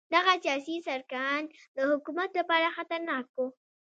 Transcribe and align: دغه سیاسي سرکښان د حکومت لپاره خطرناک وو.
دغه 0.15 0.33
سیاسي 0.43 0.75
سرکښان 0.87 1.43
د 1.75 1.77
حکومت 1.91 2.29
لپاره 2.39 2.67
خطرناک 2.77 3.25
وو. 3.35 3.47